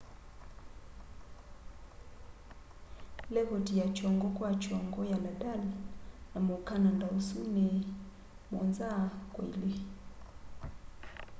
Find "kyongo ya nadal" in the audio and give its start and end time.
4.61-5.61